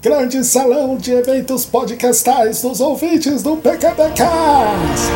[0.00, 5.10] Grande salão de eventos podcastais dos ouvintes do PQPcast!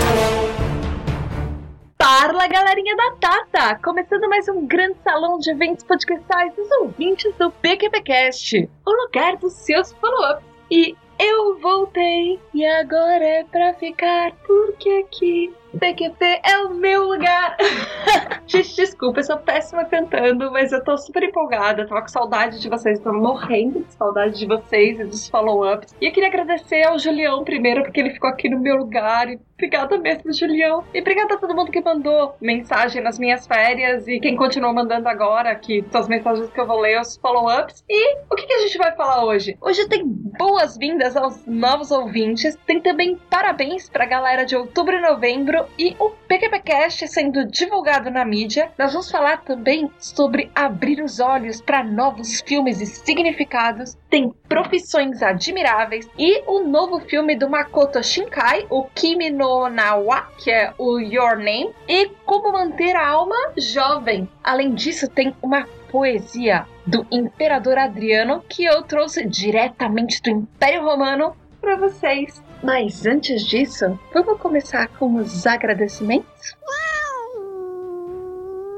[1.97, 3.81] Parla, galerinha da Tata!
[3.81, 9.53] Começando mais um grande salão de eventos podcastais dos ouvintes do PQPcast, o lugar dos
[9.53, 10.43] seus follow-ups.
[10.69, 17.57] E eu voltei, e agora é pra ficar, porque aqui PQP é o meu lugar.
[18.47, 21.87] Gente, desculpa, eu sou péssima cantando, mas eu tô super empolgada.
[21.87, 25.95] tava com saudade de vocês, tô morrendo de saudade de vocês e dos follow-ups.
[26.01, 29.31] E eu queria agradecer ao Julião primeiro, porque ele ficou aqui no meu lugar.
[29.31, 30.85] E obrigada mesmo, Julião.
[30.93, 35.09] E obrigada a todo mundo que mandou mensagem nas minhas férias e quem continuou mandando
[35.09, 37.85] agora, que são as mensagens que eu vou ler, os follow-ups.
[37.89, 39.57] E o que, que a gente vai falar hoje?
[39.61, 42.57] Hoje tem boas-vindas aos novos ouvintes.
[42.67, 48.25] Tem também parabéns pra galera de outubro e novembro e o PQPcast sendo divulgado na
[48.25, 48.71] mídia.
[48.79, 53.97] Nós vamos falar também sobre abrir os olhos para novos filmes e significados.
[54.09, 60.51] Tem profissões admiráveis e o novo filme do Makoto Shinkai, o Kimi no Nawa, que
[60.51, 64.29] é o Your Name, e como manter a alma jovem.
[64.43, 71.37] Além disso, tem uma poesia do Imperador Adriano que eu trouxe diretamente do Império Romano
[71.61, 72.43] para vocês.
[72.63, 76.57] Mas antes disso, vamos começar com os agradecimentos?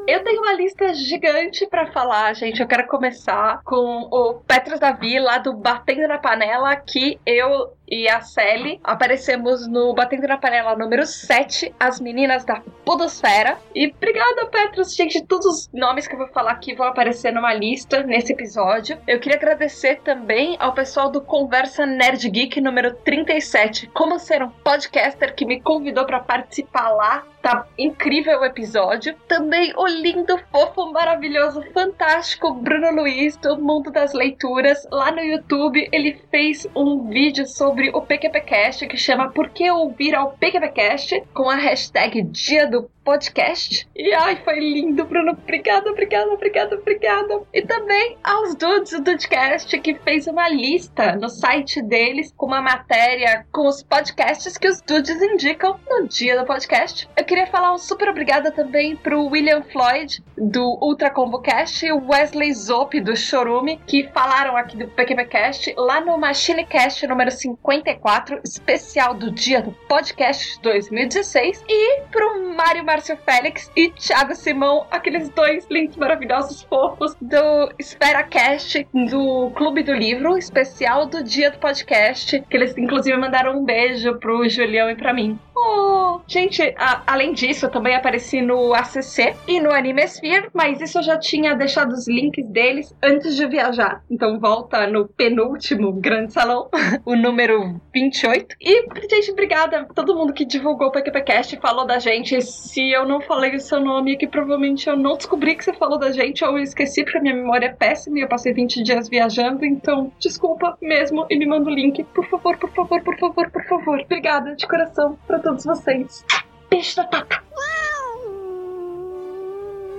[0.06, 2.60] Eu tenho uma lista gigante para falar, gente.
[2.60, 8.08] Eu quero começar com o Petros Davi, lá do Batendo na Panela, que eu e
[8.08, 13.58] a Sally aparecemos no Batendo na Panela número 7, As Meninas da Podosfera.
[13.74, 14.94] E obrigada, Petros.
[14.94, 18.98] Gente, todos os nomes que eu vou falar aqui vão aparecer numa lista nesse episódio.
[19.06, 24.50] Eu queria agradecer também ao pessoal do Conversa Nerd Geek número 37, como ser um
[24.50, 29.14] podcaster que me convidou para participar lá Tá incrível o episódio.
[29.28, 34.88] Também o lindo, fofo, maravilhoso, fantástico Bruno Luiz, do Mundo das Leituras.
[34.90, 40.14] Lá no YouTube, ele fez um vídeo sobre o PQPcast que chama Por que ouvir
[40.14, 41.22] ao PQPcast?
[41.32, 43.86] com a hashtag Dia do podcast.
[43.94, 45.32] E ai, foi lindo, Bruno.
[45.32, 47.42] Obrigada, obrigada, obrigada, obrigada.
[47.52, 52.62] E também aos dudes do Dudecast que fez uma lista no site deles com uma
[52.62, 57.08] matéria com os podcasts que os dudes indicam no dia do podcast.
[57.16, 61.92] Eu queria falar um super obrigada também pro William Floyd do Ultra Combo Cast e
[61.92, 68.40] o Wesley Zop do Chorume que falaram aqui do PQPcast lá no MachineCast número 54,
[68.44, 75.28] especial do dia do podcast 2016 e pro Mário Márcio Félix e Thiago Simão, aqueles
[75.28, 81.58] dois lindos, maravilhosos, fofos do Espera Cast, do Clube do Livro, especial do dia do
[81.58, 85.36] podcast, que eles inclusive mandaram um beijo pro Julião e pra mim.
[85.56, 90.98] Oh, gente, a, além disso, eu também apareci no ACC e no Animesphere, mas isso
[90.98, 94.02] eu já tinha deixado os links deles antes de viajar.
[94.10, 96.68] Então volta no penúltimo grande salão,
[97.06, 98.56] o número 28.
[98.60, 102.40] E, gente, obrigada a todo mundo que divulgou o PQPcast e falou da gente.
[102.42, 105.98] Se eu não falei o seu nome, que provavelmente eu não descobri que você falou
[105.98, 108.82] da gente, ou eu esqueci porque a minha memória é péssima e eu passei 20
[108.82, 112.02] dias viajando, então desculpa mesmo e me manda o link.
[112.04, 114.00] Por favor, por favor, por favor, por favor.
[114.00, 116.24] Obrigada de coração para todos vocês.
[116.68, 117.44] Beijo da Tata.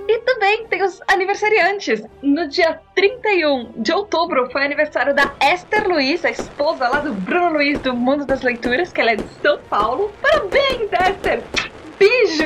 [0.08, 2.02] E também tem os aniversariantes.
[2.22, 7.54] No dia 31 de outubro foi aniversário da Esther Luiz, a esposa lá do Bruno
[7.54, 10.12] Luiz do Mundo das Leituras, que ela é de São Paulo.
[10.22, 11.42] Parabéns, Esther!
[11.98, 12.44] beijo!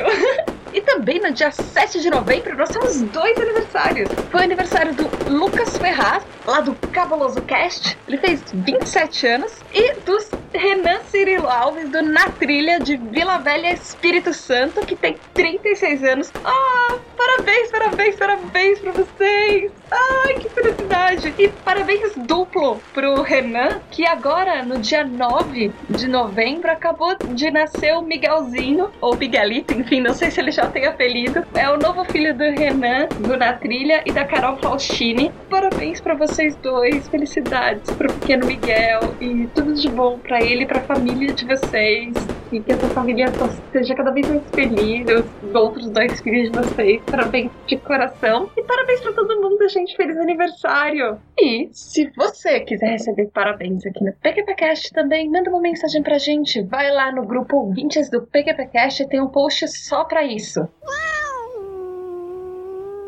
[0.73, 4.09] E também no dia 7 de novembro nós temos dois aniversários.
[4.31, 7.99] Foi o aniversário do Lucas Ferraz, lá do Cabuloso Cast.
[8.07, 9.53] Ele fez 27 anos.
[9.73, 15.17] E dos Renan Cirilo Alves, do Na Trilha de Vila Velha Espírito Santo, que tem
[15.33, 16.33] 36 anos.
[16.45, 19.71] Ah, parabéns, parabéns, parabéns pra vocês!
[19.91, 21.35] Ai, que felicidade!
[21.39, 27.95] E parabéns duplo pro Renan, que agora, no dia 9 de novembro, acabou de nascer
[27.95, 31.45] o Miguelzinho, ou Miguelito, enfim, não sei se ele já tem apelido.
[31.55, 35.33] É o novo filho do Renan, do Na Trilha, e da Carol Faustini.
[35.49, 40.67] Parabéns para vocês dois, felicidades pro pequeno Miguel e tudo de bom para ele e
[40.67, 42.15] pra família de vocês.
[42.53, 43.33] E que essa família
[43.73, 45.07] seja cada vez mais feliz,
[45.55, 47.03] outros dois filhos de vocês.
[47.07, 48.51] Parabéns de coração.
[48.57, 49.97] E parabéns para todo mundo, gente.
[49.97, 51.21] Feliz aniversário!
[51.39, 56.63] E se você quiser receber parabéns aqui no PQPcast também, manda uma mensagem pra gente.
[56.63, 60.61] Vai lá no grupo Ouvintes do PQPcast, tem um post só pra isso.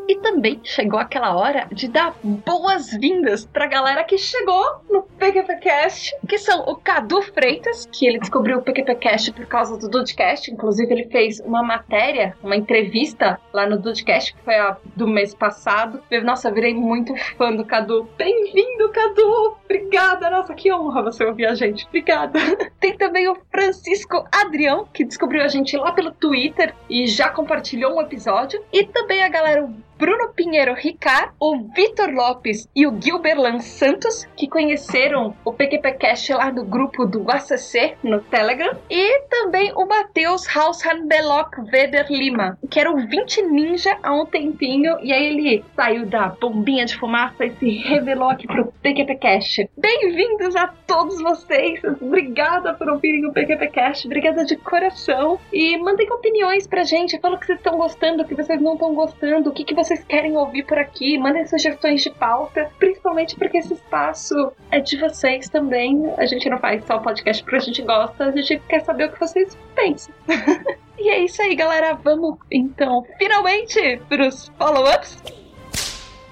[0.07, 6.37] E também chegou aquela hora de dar boas-vindas pra galera que chegou no PQPcast, que
[6.37, 11.05] são o Cadu Freitas, que ele descobriu o PQPcast por causa do Dudecast, inclusive ele
[11.05, 16.01] fez uma matéria, uma entrevista lá no Dudecast, que foi a do mês passado.
[16.23, 18.07] Nossa, eu virei muito fã do Cadu.
[18.17, 19.55] Bem-vindo, Cadu!
[19.63, 20.29] Obrigada!
[20.29, 21.85] Nossa, que honra você ouvir a gente.
[21.87, 22.39] Obrigada!
[22.79, 27.95] Tem também o Francisco Adrião, que descobriu a gente lá pelo Twitter e já compartilhou
[27.95, 28.61] um episódio.
[28.73, 29.69] E também a galera
[30.03, 36.51] Bruno Pinheiro Ricard, o Vitor Lopes e o Gilberlan Santos, que conheceram o PQPcast lá
[36.51, 42.81] no grupo do ACC no Telegram, e também o Matheus Haushan Beloc Weber Lima, que
[42.81, 47.45] era o 20 Ninja há um tempinho, e aí ele saiu da bombinha de fumaça
[47.45, 49.69] e se revelou aqui pro PQPcast.
[49.77, 56.67] Bem-vindos a todos vocês, obrigada por ouvirem o PQPcast, obrigada de coração, e mandem opiniões
[56.67, 59.53] pra gente, fala o que vocês estão gostando, o que vocês não estão gostando, o
[59.53, 63.73] que, que vocês vocês querem ouvir por aqui, mandem sugestões de pauta, principalmente porque esse
[63.73, 66.11] espaço é de vocês também.
[66.17, 69.11] A gente não faz só podcast porque a gente gosta, a gente quer saber o
[69.11, 70.13] que vocês pensam.
[70.97, 71.93] e é isso aí, galera.
[71.95, 75.21] Vamos então finalmente pros follow-ups.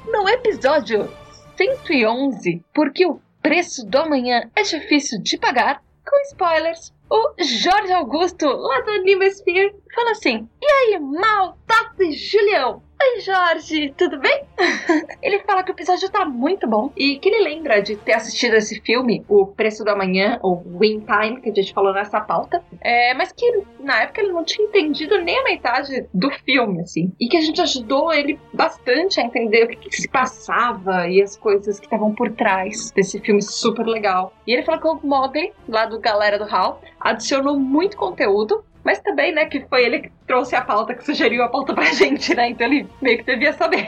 [0.06, 1.10] No episódio
[1.58, 8.46] 111, porque o preço do amanhã é difícil de pagar, com spoilers, o Jorge Augusto,
[8.46, 12.82] lá do Animesphere, fala assim: E aí, Mal, Tato e Julião?
[13.04, 14.44] Oi, Jorge, tudo bem?
[15.24, 18.54] ele fala que o episódio tá muito bom e que ele lembra de ter assistido
[18.54, 22.64] esse filme, O Preço do Amanhã, ou Win Time, que a gente falou nessa pauta,
[22.80, 27.12] é, mas que na época ele não tinha entendido nem a metade do filme, assim.
[27.20, 31.24] E que a gente ajudou ele bastante a entender o que, que se passava e
[31.24, 34.32] as coisas que estavam por trás desse filme super legal.
[34.46, 39.00] E ele falou que o Mogli, lá do Galera do Hall, adicionou muito conteúdo mas
[39.00, 42.34] também, né, que foi ele que trouxe a pauta, que sugeriu a pauta pra gente,
[42.36, 42.50] né?
[42.50, 43.86] Então ele meio que devia saber.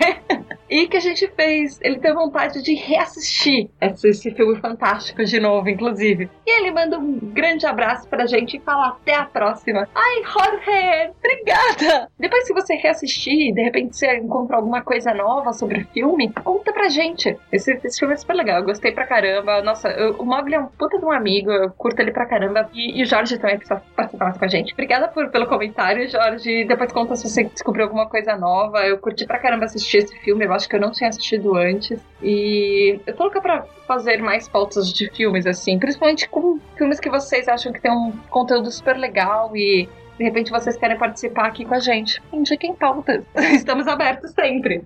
[0.74, 5.40] E que a gente fez, ele teve vontade de reassistir esse, esse, filme fantástico de
[5.40, 6.28] novo, inclusive.
[6.48, 9.88] E ele manda um grande abraço pra gente e fala até a próxima.
[9.94, 12.10] Ai, Jorge, obrigada!
[12.18, 16.74] Depois, se você reassistir, de repente você encontra alguma coisa nova sobre o filme, conta
[16.74, 17.38] pra gente.
[17.52, 19.62] Esse, esse filme é super legal, eu gostei pra caramba.
[19.62, 22.68] Nossa, eu, o Mogli é um puta de um amigo, eu curto ele pra caramba.
[22.74, 24.74] E, e o Jorge também precisa participar com a gente.
[24.74, 26.66] Obrigada por, pelo comentário, Jorge.
[26.66, 28.80] Depois conta se você descobriu alguma coisa nova.
[28.88, 32.00] Eu curti pra caramba assistir esse filme, eu acho que eu não tinha assistido antes.
[32.21, 37.10] E eu tô louca pra fazer mais pautas de filmes, assim, principalmente com filmes que
[37.10, 39.88] vocês acham que tem um conteúdo super legal e
[40.18, 42.21] de repente vocês querem participar aqui com a gente.
[42.31, 43.24] Indiquem pautas.
[43.54, 44.83] Estamos abertos sempre.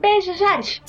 [0.00, 0.82] Beijo, Jorge!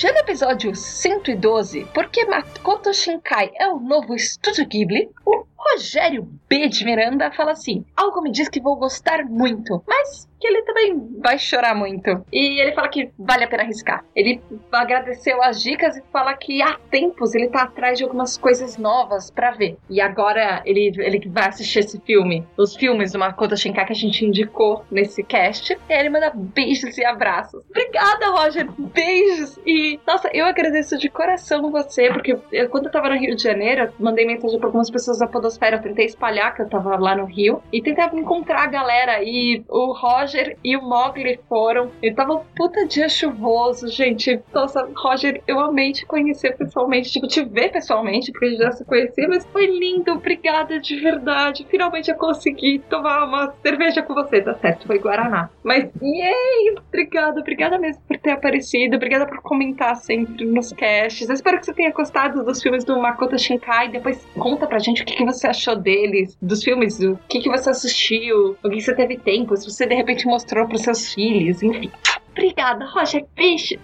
[0.00, 6.68] Já no episódio 112, porque Makoto Shinkai é o novo Estúdio Ghibli, o Rogério B.
[6.68, 11.08] de Miranda fala assim: algo me diz que vou gostar muito, mas que ele também
[11.20, 12.24] vai chorar muito.
[12.32, 14.04] E ele fala que vale a pena arriscar.
[14.14, 14.40] Ele
[14.72, 19.30] agradeceu as dicas e fala que há tempos ele tá atrás de algumas coisas novas
[19.30, 19.76] para ver.
[19.90, 23.96] E agora ele, ele vai assistir esse filme, os filmes do Makoto Shinkai que a
[23.96, 25.78] gente indicou nesse cast.
[25.88, 27.62] E aí ele manda beijos e abraços.
[27.70, 28.68] Obrigada, Roger!
[28.78, 29.58] Beijos!
[29.66, 33.42] E, nossa, eu agradeço de coração você, porque eu, quando eu tava no Rio de
[33.42, 37.16] Janeiro, mandei mensagem pra algumas pessoas da Podosfera, eu tentei espalhar que eu tava lá
[37.16, 39.22] no Rio e tentava encontrar a galera.
[39.22, 40.27] E o Roger
[40.64, 41.90] e o Mogli foram.
[42.02, 44.40] E tava um puta dia chuvoso, gente.
[44.52, 48.72] Nossa, Roger, eu amei te conhecer pessoalmente, tipo, te ver pessoalmente, porque a gente já
[48.72, 51.66] se conhecia, mas foi lindo, obrigada de verdade.
[51.70, 54.86] Finalmente eu consegui tomar uma cerveja com você, tá certo?
[54.86, 55.50] Foi Guaraná.
[55.62, 56.76] Mas, yay!
[56.88, 61.28] Obrigada, obrigada mesmo por ter aparecido, obrigada por comentar sempre nos casts.
[61.28, 63.88] Eu espero que você tenha gostado dos filmes do Makoto Shinkai.
[63.88, 67.48] Depois conta pra gente o que, que você achou deles, dos filmes, o que, que
[67.48, 71.62] você assistiu, o que você teve tempo, se você de repente mostrou pros seus filhos,
[71.62, 71.90] enfim.
[72.30, 73.24] Obrigada, Roger.
[73.36, 73.74] Beijo.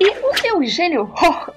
[0.00, 1.08] E o Eugênio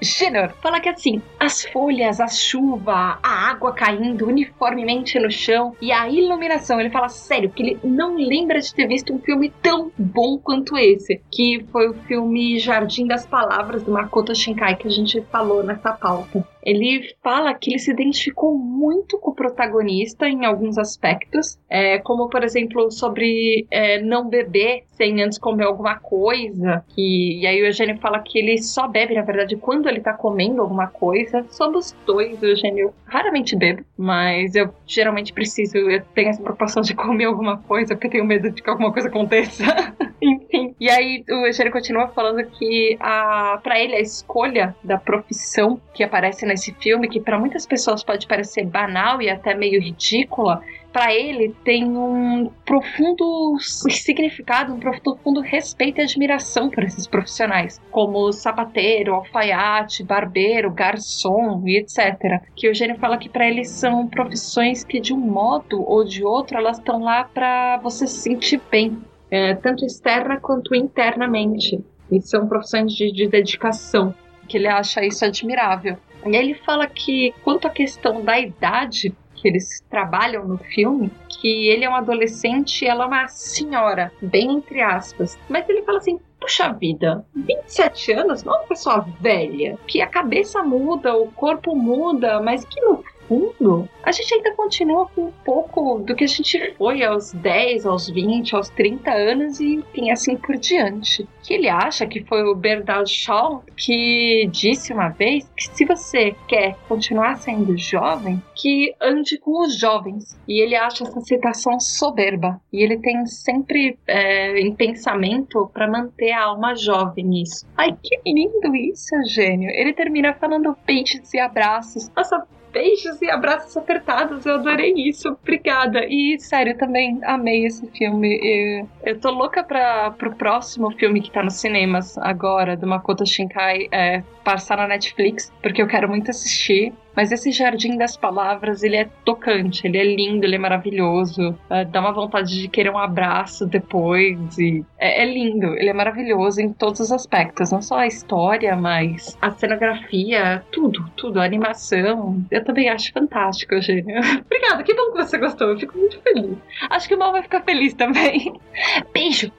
[0.01, 5.91] Jenner fala que assim, as folhas, a chuva, a água caindo uniformemente no chão e
[5.91, 9.91] a iluminação, ele fala sério que ele não lembra de ter visto um filme tão
[9.97, 14.91] bom quanto esse, que foi o filme Jardim das Palavras do Makoto Shinkai que a
[14.91, 20.43] gente falou nessa pauta ele fala que ele se identificou muito com o protagonista em
[20.43, 26.83] alguns aspectos, é, como por exemplo sobre é, não beber sem antes comer alguma coisa,
[26.89, 30.11] que, e aí o Eugênio fala que ele só bebe, na verdade, quando ele tá
[30.11, 31.45] comendo alguma coisa.
[31.51, 37.25] Somos dois, Eugênio raramente bebe, mas eu geralmente preciso, eu tenho essa preocupação de comer
[37.25, 39.63] alguma coisa, porque tenho medo de que alguma coisa aconteça.
[40.47, 40.73] Enfim.
[40.79, 46.03] E aí o Eugênio continua falando que a, pra ele a escolha da profissão que
[46.03, 50.61] aparece nesse filme, que para muitas pessoas pode parecer banal e até meio ridícula,
[50.91, 58.31] para ele tem um profundo significado, um profundo respeito e admiração por esses profissionais, como
[58.31, 62.41] sapateiro, alfaiate, barbeiro, garçom e etc.
[62.55, 66.23] Que o Eugênio fala que para ele são profissões que de um modo ou de
[66.23, 68.97] outro elas estão lá para você se sentir bem,
[69.29, 71.83] é, tanto externa quanto internamente.
[72.11, 74.13] E são profissões de, de dedicação,
[74.47, 75.97] que ele acha isso admirável.
[76.25, 81.11] E aí ele fala que, quanto à questão da idade que eles trabalham no filme,
[81.29, 85.37] que ele é um adolescente e ela é uma senhora, bem entre aspas.
[85.47, 90.07] Mas ele fala assim: puxa vida, 27 anos não é uma pessoa velha, que a
[90.07, 95.31] cabeça muda, o corpo muda, mas que no fundo, a gente ainda continua com um
[95.43, 100.11] pouco do que a gente foi aos 10, aos 20, aos 30 anos e enfim,
[100.11, 101.27] assim por diante.
[101.43, 106.35] Que ele acha que foi o Bernard Shaw que disse uma vez que se você
[106.47, 110.37] quer continuar sendo jovem, que ande com os jovens.
[110.47, 112.59] E ele acha essa citação soberba.
[112.71, 117.65] E ele tem sempre é, em pensamento para manter a alma jovem isso.
[117.77, 119.69] Ai, que lindo isso, gênio.
[119.69, 122.09] Ele termina falando peixes e abraços.
[122.15, 124.45] Nossa, beijos e abraços apertados.
[124.45, 125.29] Eu adorei isso.
[125.29, 126.05] Obrigada.
[126.05, 128.39] E, sério, também amei esse filme.
[128.43, 133.25] Eu, eu tô louca pra, pro próximo filme que tá nos cinemas agora, do Makoto
[133.25, 136.93] Shinkai, é, passar na Netflix, porque eu quero muito assistir.
[137.17, 141.49] Mas esse Jardim das Palavras, ele é tocante, ele é lindo, ele é maravilhoso.
[141.67, 144.37] Uh, dá uma vontade de querer um abraço depois.
[144.59, 147.71] E é, é, lindo, ele é maravilhoso em todos os aspectos.
[147.71, 151.39] Não só a história, mas a cenografia, tudo, tudo.
[151.39, 152.45] A animação.
[152.51, 154.19] Eu também acho fantástico, Eugênio.
[154.45, 155.69] Obrigada, que bom que você gostou.
[155.69, 156.55] Eu fico muito feliz.
[156.87, 158.53] Acho que o Mal vai ficar feliz também.
[159.11, 159.51] Beijo.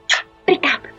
[0.43, 0.89] Obrigada.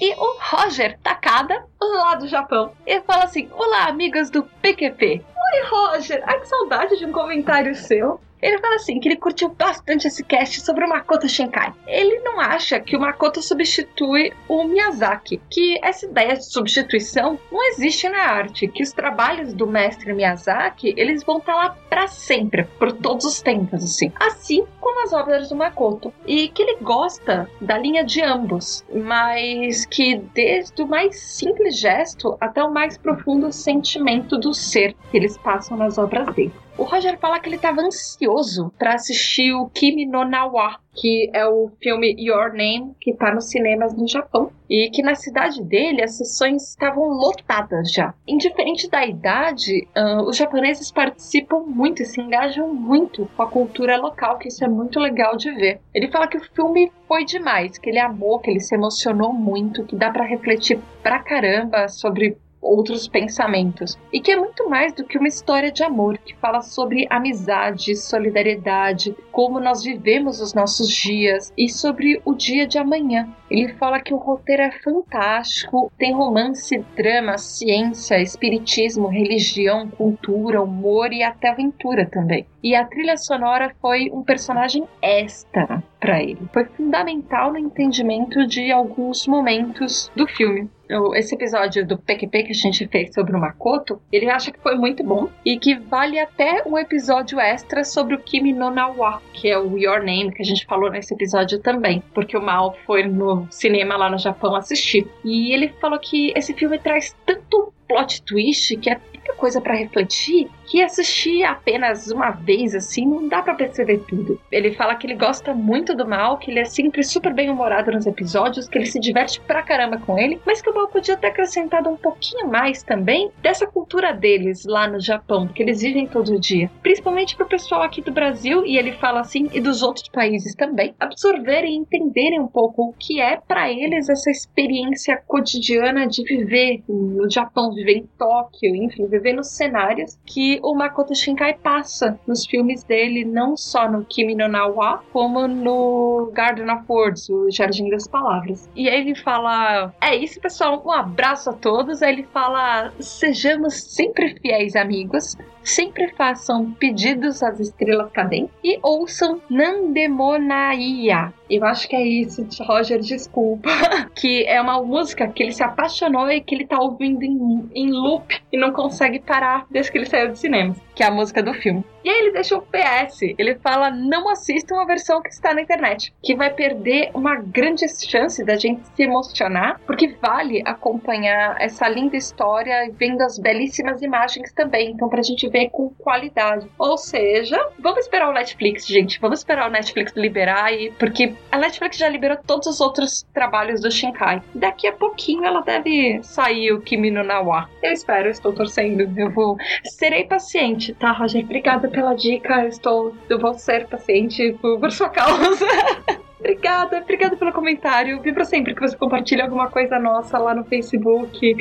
[0.00, 5.22] E o Roger Takada, lá do Japão, ele fala assim: Olá, amigas do PQP.
[5.24, 6.22] Oi, Roger.
[6.26, 8.20] Ai, que saudade de um comentário seu.
[8.44, 11.72] Ele fala assim que ele curtiu bastante esse cast sobre o Makoto Shinkai.
[11.86, 17.66] Ele não acha que o Makoto substitui o Miyazaki, que essa ideia de substituição não
[17.70, 22.64] existe na arte, que os trabalhos do mestre Miyazaki, eles vão estar lá para sempre,
[22.78, 24.12] por todos os tempos, assim.
[24.20, 26.12] Assim como as obras do Makoto.
[26.26, 32.36] E que ele gosta da linha de ambos, mas que desde o mais simples gesto
[32.38, 36.52] até o mais profundo sentimento do ser que eles passam nas obras dele.
[36.76, 38.33] O Roger fala que ele estava ansioso
[38.78, 43.50] para assistir o Kimi no Nawa, que é o filme Your Name, que está nos
[43.50, 44.50] cinemas no Japão.
[44.70, 48.14] E que na cidade dele as sessões estavam lotadas já.
[48.26, 53.96] Indiferente da idade, uh, os japoneses participam muito e se engajam muito com a cultura
[53.98, 55.80] local, que isso é muito legal de ver.
[55.92, 59.84] Ele fala que o filme foi demais, que ele amou, que ele se emocionou muito,
[59.84, 63.98] que dá para refletir pra caramba sobre outros pensamentos.
[64.12, 67.94] E que é muito mais do que uma história de amor, que fala sobre amizade,
[67.94, 73.28] solidariedade, como nós vivemos os nossos dias e sobre o dia de amanhã.
[73.50, 81.12] Ele fala que o roteiro é fantástico, tem romance, drama, ciência, espiritismo, religião, cultura, humor
[81.12, 82.46] e até aventura também.
[82.62, 86.38] E a trilha sonora foi um personagem extra para ele.
[86.52, 90.68] Foi fundamental no entendimento de alguns momentos do filme
[91.14, 94.76] esse episódio do PQP que a gente fez sobre o Makoto, ele acha que foi
[94.76, 99.48] muito bom e que vale até um episódio extra sobre o Kimi no Nawa, que
[99.48, 103.04] é o Your Name, que a gente falou nesse episódio também, porque o Mal foi
[103.04, 105.08] no cinema lá no Japão assistir.
[105.24, 109.74] E ele falou que esse filme traz tanto plot twist que é tanta coisa para
[109.74, 114.40] refletir que assistir apenas uma vez assim não dá para perceber tudo.
[114.50, 117.90] Ele fala que ele gosta muito do mal, que ele é sempre super bem humorado
[117.90, 121.16] nos episódios, que ele se diverte pra caramba com ele, mas que o mal podia
[121.16, 126.06] ter acrescentado um pouquinho mais também dessa cultura deles lá no Japão, que eles vivem
[126.06, 126.70] todo dia.
[126.82, 130.94] Principalmente pro pessoal aqui do Brasil, e ele fala assim, e dos outros países também,
[130.98, 136.82] absorverem e entenderem um pouco o que é para eles essa experiência cotidiana de viver
[136.88, 142.46] no Japão, viver em Tóquio, enfim, viver nos cenários que o Makoto Shinkai passa nos
[142.46, 147.88] filmes dele, não só no Kimi no Nawa, como no Garden of Words, o Jardim
[147.90, 148.68] das Palavras.
[148.74, 152.02] E aí ele fala: É isso, pessoal, um abraço a todos.
[152.02, 159.40] Aí ele fala: Sejamos sempre fiéis amigos, sempre façam pedidos às estrelas cadentes e ouçam
[159.48, 161.32] Nandemonaia.
[161.48, 163.68] Eu acho que é isso, Roger, desculpa.
[164.14, 167.90] que é uma música que ele se apaixonou e que ele tá ouvindo em, em
[167.90, 170.74] loop e não consegue parar desde que ele saiu do cinema.
[170.94, 171.84] Que é a música do filme.
[172.04, 175.62] E aí ele deixa um PS, ele fala: não assistam a versão que está na
[175.62, 181.88] internet, que vai perder uma grande chance da gente se emocionar, porque vale acompanhar essa
[181.88, 186.68] linda história vendo as belíssimas imagens também, então pra gente ver com qualidade.
[186.78, 191.56] Ou seja, vamos esperar o Netflix, gente, vamos esperar o Netflix liberar, e, porque a
[191.56, 194.42] Netflix já liberou todos os outros trabalhos do Shinkai.
[194.54, 197.68] Daqui a pouquinho ela deve sair o Kimi no Nawa.
[197.82, 199.56] Eu espero, estou torcendo, eu vou.
[199.84, 201.44] Serei paciente, tá, Roger?
[201.44, 202.66] Obrigada pela dica.
[202.66, 205.66] Estou, eu vou ser paciente por, por sua causa.
[206.38, 208.20] obrigada, obrigada pelo comentário.
[208.20, 211.56] Vibra sempre que você compartilha alguma coisa nossa lá no Facebook.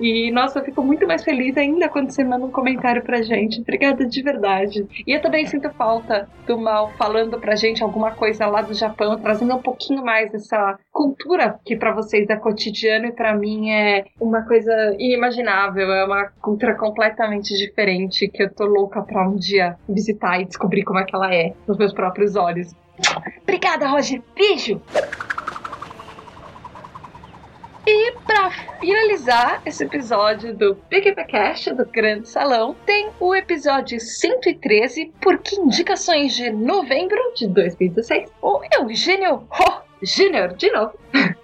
[0.00, 3.60] E, nossa, eu fico muito mais feliz ainda quando você manda um comentário pra gente.
[3.60, 4.86] Obrigada de verdade.
[5.06, 9.18] E eu também sinto falta do Mal falando pra gente alguma coisa lá do Japão,
[9.18, 14.04] trazendo um pouquinho mais essa cultura que para vocês é cotidiano e para mim é
[14.20, 15.92] uma coisa inimaginável.
[15.92, 20.84] É uma cultura completamente diferente que eu tô louca pra um dia visitar e descobrir
[20.84, 22.74] como é que ela é nos meus próprios olhos.
[23.42, 24.22] Obrigada, Roger.
[24.34, 24.80] Beijo!
[27.88, 28.50] E para
[28.80, 36.50] finalizar esse episódio do PQPcast do Grande Salão, tem o episódio 113, porque indicações de
[36.50, 40.98] novembro de 2016, o Eugênio Ho Júnior, de novo.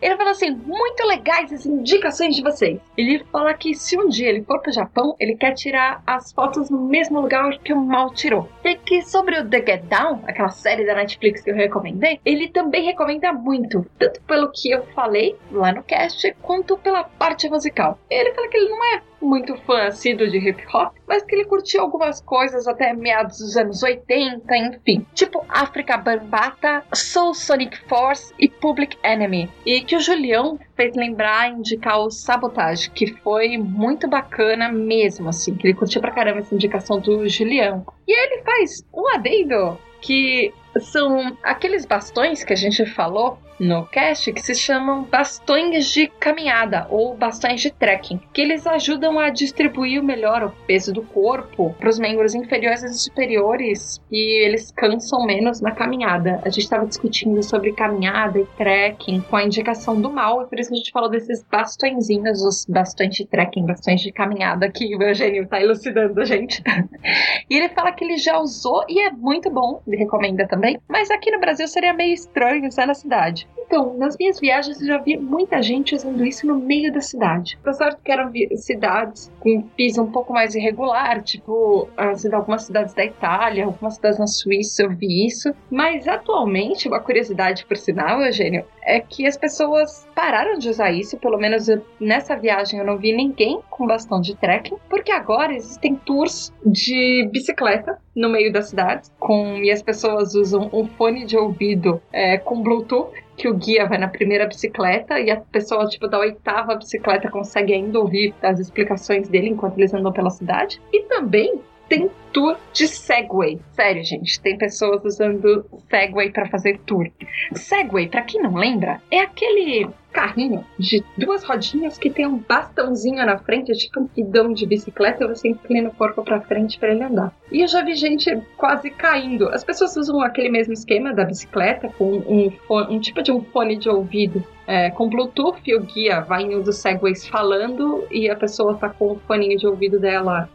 [0.00, 2.80] Ele fala assim: muito legais as indicações de vocês.
[2.96, 6.70] Ele fala que se um dia ele for pro Japão, ele quer tirar as fotos
[6.70, 8.48] no mesmo lugar que o Mal tirou.
[8.64, 12.48] E que sobre o The Get Down, aquela série da Netflix que eu recomendei, ele
[12.48, 17.98] também recomenda muito, tanto pelo que eu falei lá no cast, quanto pela parte musical.
[18.10, 21.44] Ele fala que ele não é muito fã assíduo de hip hop, mas que ele
[21.44, 25.06] curtiu algumas coisas até meados dos anos 80, enfim.
[25.14, 29.50] Tipo África Bambata, Soul Sonic Force e Public Enemy.
[29.64, 35.54] E que o Julião fez lembrar indicar o Sabotage, que foi muito bacana mesmo, assim,
[35.54, 37.86] que ele curtiu pra caramba essa indicação do Julião.
[38.06, 44.32] E ele faz um adendo que são aqueles bastões que a gente falou no cast
[44.32, 50.02] que se chamam bastões de caminhada ou bastões de trekking, que eles ajudam a distribuir
[50.02, 55.60] melhor o peso do corpo para os membros inferiores e superiores e eles cansam menos
[55.60, 56.40] na caminhada.
[56.44, 60.58] A gente estava discutindo sobre caminhada e trekking com a indicação do mal, e por
[60.58, 65.02] isso a gente falou desses bastõezinhos, os bastões de trekking, bastões de caminhada que o
[65.02, 66.62] Eugênio está elucidando a gente.
[67.48, 71.10] e ele fala que ele já usou e é muito bom, ele recomenda também, mas
[71.10, 73.43] aqui no Brasil seria meio estranho usar na cidade.
[73.66, 77.58] Então, nas minhas viagens eu já vi muita gente usando isso no meio da cidade.
[77.64, 81.88] Tá certo que eram cidades com piso um pouco mais irregular, tipo
[82.32, 85.52] algumas cidades da Itália, algumas cidades na Suíça eu vi isso.
[85.70, 91.16] Mas atualmente, uma curiosidade por sinal, Eugênio, é que as pessoas pararam de usar isso,
[91.16, 95.54] pelo menos eu, nessa viagem eu não vi ninguém com bastão de trekking, porque agora
[95.54, 101.24] existem tours de bicicleta no meio da cidade, com, e as pessoas usam um fone
[101.24, 105.86] de ouvido é, com Bluetooth que o guia vai na primeira bicicleta e a pessoa,
[105.86, 110.80] tipo, da oitava bicicleta consegue ainda ouvir as explicações dele enquanto eles andam pela cidade.
[110.92, 113.60] E também tem tour de Segway.
[113.72, 117.10] Sério, gente, tem pessoas usando Segway para fazer tour.
[117.54, 123.26] Segway, para quem não lembra, é aquele carrinho de duas rodinhas que tem um bastãozinho
[123.26, 126.92] na frente, é tipo um de bicicleta, e você inclina o corpo para frente para
[126.92, 127.34] ele andar.
[127.50, 129.48] E eu já vi gente quase caindo.
[129.48, 133.76] As pessoas usam aquele mesmo esquema da bicicleta com um, um tipo de um fone
[133.76, 138.36] de ouvido é, com Bluetooth, o guia vai em um dos segways falando e a
[138.36, 140.48] pessoa tá com o foninho de ouvido dela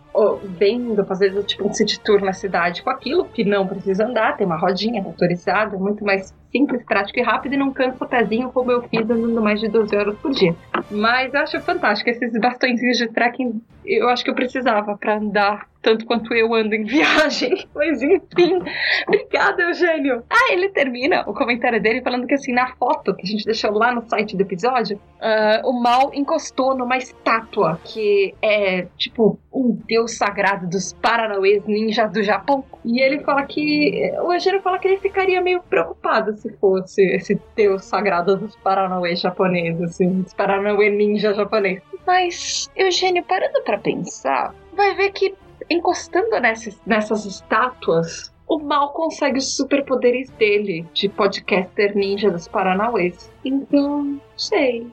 [0.57, 4.45] vendo, fazendo tipo um city tour na cidade com aquilo, que não precisa andar, tem
[4.45, 8.71] uma rodinha motorizada, muito mais simples, prático e rápido e não cansa o pezinho como
[8.71, 10.55] eu fiz andando mais de 12 horas por dia.
[10.91, 15.67] Mas eu acho fantástico esses bastõezinhos de trekking, eu acho que eu precisava para andar
[15.81, 17.67] tanto quanto eu ando em viagem.
[17.73, 18.61] Mas enfim,
[19.07, 20.23] obrigada, Eugênio.
[20.29, 23.71] Ah, ele termina o comentário dele falando que assim, na foto que a gente deixou
[23.71, 29.77] lá no site do episódio, uh, o mal encostou numa estátua que é tipo um
[29.87, 32.63] deus sagrado dos Paranauês ninjas do Japão.
[32.85, 34.11] E ele fala que.
[34.23, 39.19] O Eugênio fala que ele ficaria meio preocupado se fosse esse deus sagrado dos Paranauês
[39.19, 41.81] japoneses, assim, dos Paranauê ninja japonês.
[42.05, 45.35] Mas, Eugênio, parando para pensar, vai ver que
[45.69, 53.31] encostando nessas, nessas estátuas, o mal consegue os superpoderes dele, de podcaster ninja dos Paranauês.
[53.45, 54.87] Então, sei.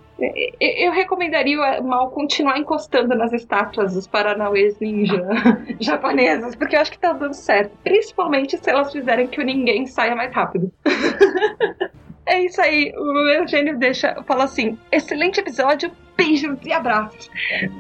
[0.61, 5.27] Eu recomendaria o mal continuar encostando nas estátuas dos Paranauês ninja
[5.81, 7.73] japonesas, porque eu acho que tá dando certo.
[7.83, 10.71] Principalmente se elas fizerem que o ninguém saia mais rápido.
[12.29, 17.31] É isso aí, o Eugênio deixa, fala assim: excelente episódio, Beijos e abraços.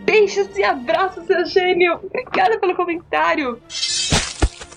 [0.04, 1.98] Beijos e abraços, Eugênio.
[2.04, 3.60] Obrigada pelo comentário.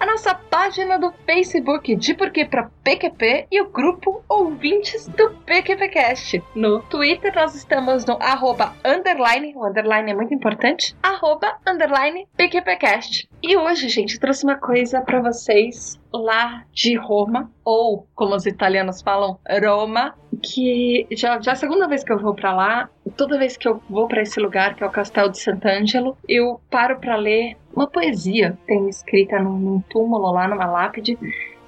[0.00, 6.42] a nossa página do Facebook de Porquê para PQP e o grupo Ouvintes do PQPcast.
[6.52, 13.28] No Twitter nós estamos no arroba underline, o underline é muito importante, arroba underline PQPcast.
[13.40, 18.46] E hoje, gente, eu trouxe uma coisa para vocês lá de Roma, ou como os
[18.46, 20.12] italianos falam, Roma,
[20.42, 22.90] que já, já é a segunda vez que eu vou para lá.
[23.16, 26.60] Toda vez que eu vou para esse lugar, que é o Castelo de Sant'Angelo, eu
[26.70, 31.18] paro para ler uma poesia tem escrita num, num túmulo lá, numa lápide.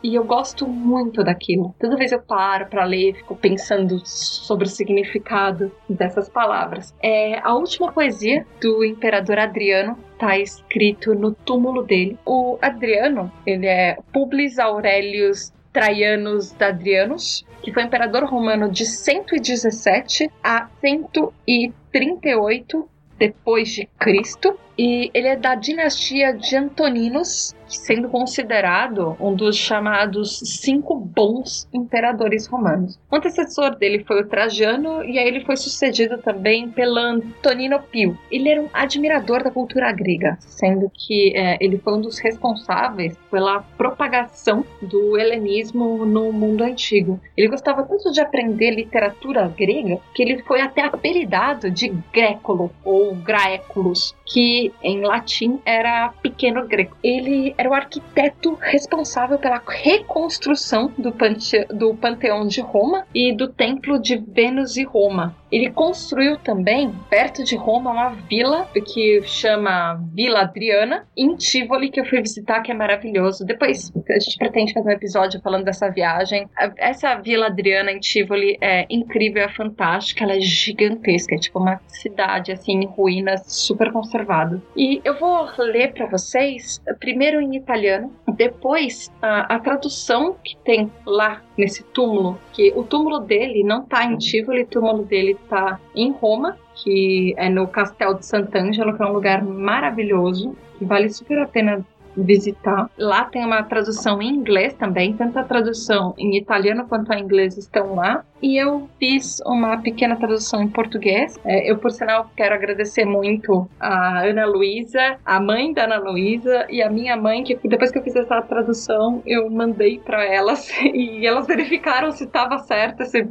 [0.02, 1.76] E eu gosto muito daquilo.
[1.78, 6.92] Toda vez eu paro para ler, fico pensando sobre o significado dessas palavras.
[7.00, 12.18] É a última poesia do imperador Adriano está escrito no túmulo dele.
[12.26, 20.68] O Adriano, ele é Publius Aurelius Traianus Adrianus, que foi imperador romano de 117 a
[20.80, 22.88] 138
[23.18, 30.38] depois de Cristo, e ele é da dinastia de Antoninos, sendo considerado um dos chamados
[30.44, 32.98] cinco bons imperadores romanos.
[33.10, 38.18] O antecessor dele foi o Trajano e aí ele foi sucedido também pelo Antonino Pio.
[38.30, 43.16] Ele era um admirador da cultura grega, sendo que é, ele foi um dos responsáveis
[43.30, 47.20] pela propagação do helenismo no mundo antigo.
[47.36, 53.14] Ele gostava tanto de aprender literatura grega que ele foi até apelidado de Grécolo ou
[53.14, 56.96] Graeculus, que em latim era pequeno grego.
[57.02, 63.46] Ele era o arquiteto responsável pela reconstrução do, pante do Panteão de Roma e do
[63.46, 65.36] Templo de Vênus e Roma.
[65.52, 72.00] Ele construiu também, perto de Roma, uma vila que chama Vila Adriana, em Tivoli, que
[72.00, 73.44] eu fui visitar, que é maravilhoso.
[73.44, 76.48] Depois a gente pretende fazer um episódio falando dessa viagem.
[76.78, 81.80] Essa Vila Adriana em Tivoli é incrível, é fantástica, ela é gigantesca, é tipo uma
[81.86, 84.62] cidade assim em ruínas, super conservada.
[84.74, 90.90] E eu vou ler para vocês primeiro em italiano, depois a, a tradução que tem
[91.04, 95.80] lá nesse túmulo, que o túmulo dele não tá em Tivoli, o túmulo dele tá
[95.94, 101.10] em Roma, que é no Castelo de Sant'Angelo, que é um lugar maravilhoso, que vale
[101.10, 101.84] super a pena
[102.16, 102.90] visitar.
[102.98, 107.56] Lá tem uma tradução em inglês também, tanto a tradução em italiano quanto a inglês
[107.56, 108.24] estão lá.
[108.42, 111.38] E eu fiz uma pequena tradução em português.
[111.44, 116.66] É, eu, por sinal, quero agradecer muito a Ana Luísa, a mãe da Ana Luísa
[116.68, 120.68] e a minha mãe, que depois que eu fiz essa tradução, eu mandei para elas
[120.92, 123.28] e elas verificaram se estava certo esse,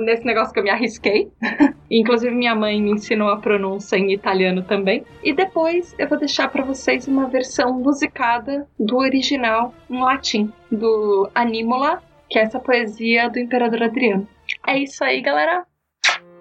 [0.00, 1.30] nesse negócio que eu me arrisquei.
[1.90, 5.02] Inclusive, minha mãe me ensinou a pronúncia em italiano também.
[5.24, 11.28] E depois eu vou deixar para vocês uma versão musicada do original em latim, do
[11.34, 14.28] Anímola, que é essa poesia do Imperador Adriano.
[14.66, 15.66] É isso aí, galera.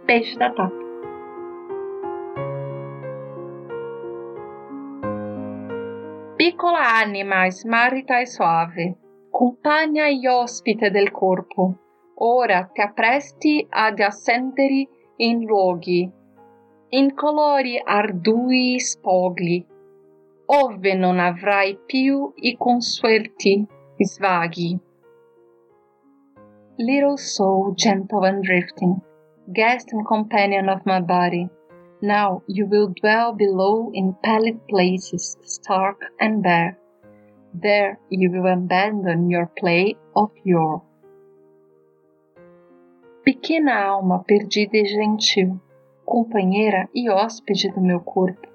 [0.06, 0.90] Beijo da Tata.
[6.38, 8.96] Piccola anima, smarrita e suave,
[9.30, 11.76] compagna e ospite del corpo,
[12.16, 16.10] ora ti appresti ad ascendere in luoghi,
[16.92, 19.66] in colori ardui spogli,
[20.52, 23.68] ove non avrai più i consueti
[24.00, 24.80] svaghi.
[26.78, 29.00] Little soul, gentle and drifting,
[29.46, 31.48] guest and companion of my body,
[32.02, 36.80] now you will dwell below in pallid places, stark and bare.
[37.54, 40.82] There you will abandon your play of yore.
[43.24, 45.60] Pequena alma perdida e gentil,
[46.06, 48.48] companheira e hóspede do meu corpo,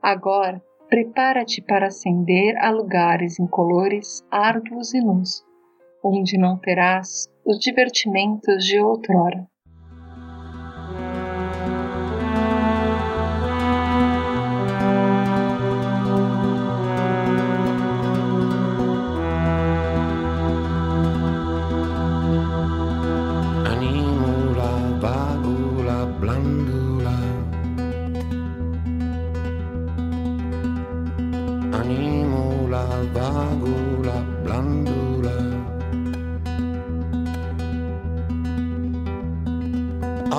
[0.00, 5.44] agora prepara-te para ascender a lugares incolores, árduos e nus,
[6.02, 9.46] onde não terás os divertimentos de outrora.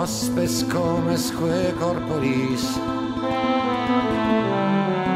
[0.08, 2.80] Hospes comesque corporis.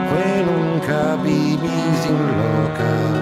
[0.09, 3.20] Que nunca vivis in loca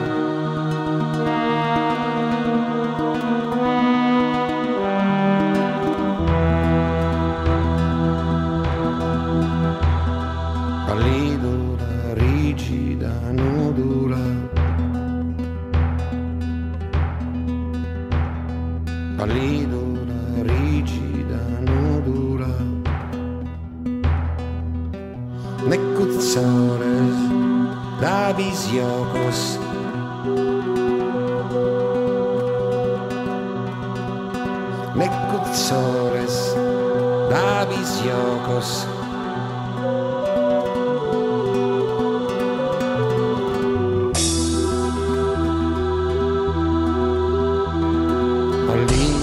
[48.91, 49.18] Liberty.